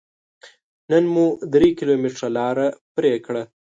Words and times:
نن 0.91 1.03
مو 1.13 1.25
درې 1.53 1.69
کيلوميټره 1.77 2.27
لاره 2.37 2.67
پرې 2.95 3.13
کړه. 3.25 3.43